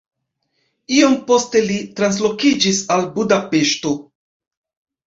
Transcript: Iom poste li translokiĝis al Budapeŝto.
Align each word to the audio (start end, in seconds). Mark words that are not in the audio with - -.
Iom 0.99 1.13
poste 1.27 1.61
li 1.67 1.77
translokiĝis 2.01 2.83
al 2.97 3.07
Budapeŝto. 3.21 3.97